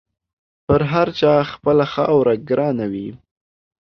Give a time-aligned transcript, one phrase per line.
[0.65, 3.09] پر هر چا خپله خاوره ګرانه وي.